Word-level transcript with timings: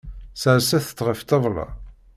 Serset-tt 0.41 1.03
ɣef 1.07 1.19
ṭṭabla. 1.23 1.65